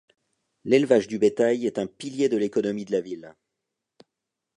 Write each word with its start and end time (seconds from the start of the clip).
L'élevage 0.65 1.07
du 1.07 1.19
bétail 1.19 1.67
est 1.67 1.77
un 1.77 1.85
pilier 1.85 2.27
de 2.27 2.35
l'économie 2.35 2.85
de 2.85 2.91
la 2.91 3.01
ville. 3.01 3.35